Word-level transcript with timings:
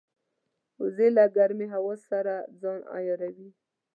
وزې 0.81 1.07
له 1.17 1.23
ګرمې 1.35 1.67
هوا 1.73 1.95
سره 2.09 2.33
ځان 2.61 2.79
عیاروي 2.95 3.49